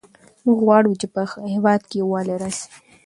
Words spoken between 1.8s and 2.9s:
کې یووالی راسي.